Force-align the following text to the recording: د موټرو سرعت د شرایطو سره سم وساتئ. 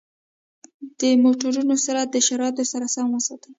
د 0.99 1.01
موټرو 1.23 1.61
سرعت 1.85 2.09
د 2.13 2.17
شرایطو 2.27 2.63
سره 2.71 2.85
سم 2.95 3.07
وساتئ. 3.15 3.49